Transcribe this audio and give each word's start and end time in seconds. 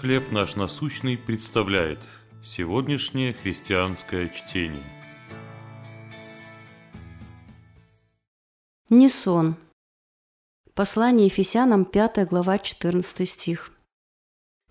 «Хлеб 0.00 0.32
наш 0.32 0.56
насущный» 0.56 1.16
представляет 1.16 2.00
сегодняшнее 2.42 3.32
христианское 3.32 4.28
чтение. 4.28 4.82
Не 8.90 9.08
сон. 9.08 9.56
Послание 10.74 11.26
Ефесянам, 11.26 11.84
5 11.84 12.28
глава, 12.28 12.58
14 12.58 13.28
стих. 13.28 13.70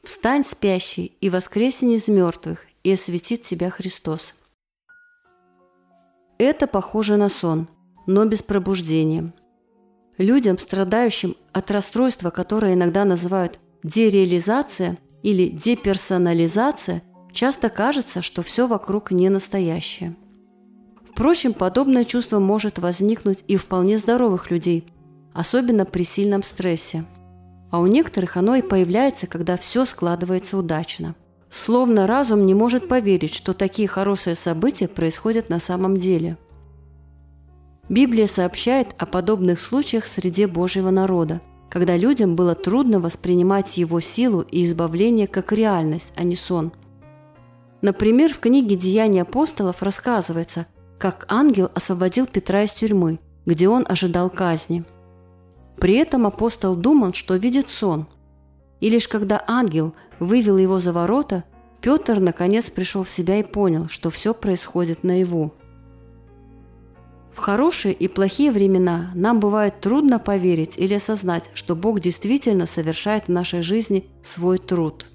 «Встань, 0.04 0.44
спящий, 0.44 1.06
и 1.22 1.30
воскресень 1.30 1.94
из 1.94 2.10
мертвых, 2.10 2.66
и 2.84 2.92
осветит 2.92 3.44
тебя 3.44 3.70
Христос». 3.70 4.36
Это 6.38 6.68
похоже 6.68 7.16
на 7.16 7.30
сон, 7.30 7.70
но 8.06 8.26
без 8.26 8.44
пробуждения. 8.44 9.34
Людям, 10.18 10.60
страдающим 10.60 11.36
от 11.54 11.72
расстройства, 11.72 12.30
которое 12.30 12.74
иногда 12.74 13.06
называют 13.06 13.60
дереализация 13.84 14.98
или 15.24 15.48
деперсонализация, 15.48 17.02
часто 17.32 17.70
кажется, 17.70 18.22
что 18.22 18.44
все 18.44 18.68
вокруг 18.68 19.10
не 19.12 19.30
настоящее. 19.30 20.16
Впрочем, 21.04 21.54
подобное 21.54 22.06
чувство 22.06 22.40
может 22.40 22.78
возникнуть 22.78 23.44
и 23.48 23.56
у 23.56 23.60
вполне 23.60 23.98
здоровых 23.98 24.52
людей, 24.52 24.86
особенно 25.34 25.86
при 25.86 26.04
сильном 26.04 26.44
стрессе. 26.44 27.06
А 27.72 27.80
у 27.80 27.88
некоторых 27.88 28.38
оно 28.38 28.56
и 28.56 28.62
появляется, 28.62 29.26
когда 29.26 29.58
все 29.58 29.86
складывается 29.86 30.58
удачно. 30.58 31.16
Словно 31.50 32.08
разум 32.08 32.46
не 32.46 32.54
может 32.54 32.88
поверить, 32.88 33.34
что 33.34 33.54
такие 33.54 33.88
хорошие 33.88 34.36
события 34.36 34.88
происходят 34.88 35.50
на 35.50 35.60
самом 35.60 35.98
деле. 35.98 36.38
Библия 37.90 38.28
сообщает 38.28 38.96
о 38.98 39.06
подобных 39.06 39.60
случаях 39.60 40.06
среди 40.08 40.46
Божьего 40.46 40.90
народа, 40.90 41.42
когда 41.74 41.98
людям 41.98 42.36
было 42.36 42.54
трудно 42.54 43.00
воспринимать 43.00 43.78
его 43.78 44.00
силу 44.00 44.42
и 44.42 44.64
избавление 44.64 45.26
как 45.26 45.52
реальность, 45.52 46.14
а 46.16 46.24
не 46.24 46.36
сон. 46.36 46.72
Например, 47.82 48.32
в 48.32 48.38
книге 48.38 48.76
«Деяния 48.76 49.24
апостолов» 49.24 49.82
рассказывается, 49.82 50.68
как 51.00 51.26
ангел 51.30 51.72
освободил 51.74 52.28
Петра 52.28 52.62
из 52.62 52.74
тюрьмы, 52.74 53.20
где 53.48 53.70
он 53.70 53.88
ожидал 53.90 54.30
казни. 54.30 54.84
При 55.80 55.96
этом 55.96 56.28
апостол 56.28 56.76
думал, 56.76 57.12
что 57.14 57.38
видит 57.38 57.72
сон. 57.72 58.06
И 58.80 58.88
лишь 58.92 59.08
когда 59.08 59.44
ангел 59.48 59.96
вывел 60.20 60.58
его 60.58 60.78
за 60.78 60.94
ворота, 60.94 61.44
Петр 61.82 62.20
наконец 62.20 62.70
пришел 62.70 63.02
в 63.02 63.10
себя 63.10 63.40
и 63.40 63.44
понял, 63.44 63.90
что 63.90 64.12
все 64.12 64.36
происходит 64.36 65.04
наяву. 65.04 65.56
В 67.34 67.40
хорошие 67.40 67.94
и 67.94 68.08
плохие 68.08 68.52
времена 68.52 69.12
нам 69.16 69.40
бывает 69.40 69.82
трудно 69.82 70.20
поверить 70.20 70.76
или 70.78 70.94
осознать, 70.94 71.50
что 71.54 71.76
Бог 71.76 72.00
действительно 72.00 72.68
совершает 72.68 73.26
в 73.26 73.32
нашей 73.32 73.64
жизни 73.64 74.06
свой 74.22 74.60
труд. 74.60 75.10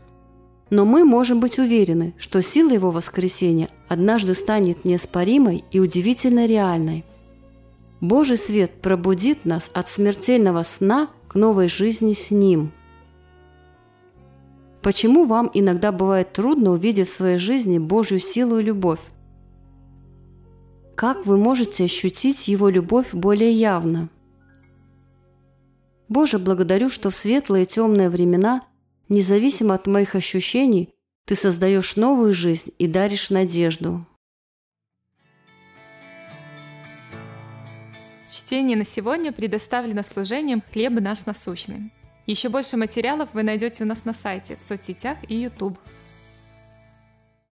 Но 0.71 0.85
мы 0.85 1.05
можем 1.05 1.41
быть 1.41 1.59
уверены, 1.59 2.15
что 2.19 2.43
сила 2.43 2.73
Его 2.73 2.91
воскресения 2.91 3.69
однажды 3.89 4.35
станет 4.35 4.85
неоспоримой 4.85 5.65
и 5.71 5.79
удивительно 5.79 6.45
реальной. 6.45 7.05
Божий 8.01 8.37
свет 8.37 8.83
пробудит 8.83 9.45
нас 9.45 9.71
от 9.73 9.89
смертельного 9.89 10.63
сна 10.65 11.09
к 11.29 11.37
новой 11.37 11.69
жизни 11.69 12.13
с 12.13 12.31
Ним. 12.31 12.73
Почему 14.83 15.25
вам 15.25 15.51
иногда 15.55 15.93
бывает 15.93 16.33
трудно 16.33 16.73
увидеть 16.73 17.09
в 17.09 17.15
своей 17.15 17.39
жизни 17.39 17.79
Божью 17.79 18.19
силу 18.19 18.59
и 18.59 18.63
любовь? 18.63 19.01
Как 20.99 21.27
вы 21.27 21.39
можете 21.39 21.85
ощутить 21.85 22.49
Его 22.49 22.69
любовь 22.69 23.15
более 23.15 23.53
явно? 23.53 24.09
Боже, 26.09 26.41
благодарю, 26.41 26.89
что 26.89 27.11
в 27.11 27.15
светлые 27.15 27.67
и 27.67 27.69
темные 27.69 28.11
времена, 28.11 28.67
независимо 29.09 29.75
от 29.75 29.87
моих 29.87 30.17
ощущений, 30.17 30.93
Ты 31.25 31.37
создаешь 31.37 31.95
новую 31.95 32.35
жизнь 32.35 32.73
и 32.81 32.89
даришь 32.89 33.31
надежду. 33.31 34.05
Чтение 38.29 38.77
на 38.77 38.85
сегодня 38.85 39.31
предоставлено 39.31 40.03
служением 40.03 40.65
«Хлеб 40.73 40.95
наш 40.95 41.27
насущный». 41.27 41.93
Еще 42.27 42.49
больше 42.49 42.77
материалов 42.77 43.29
вы 43.35 43.45
найдете 43.45 43.85
у 43.85 43.87
нас 43.87 44.05
на 44.05 44.15
сайте, 44.15 44.57
в 44.57 44.65
соцсетях 44.65 45.19
и 45.29 45.37
YouTube. 45.37 45.79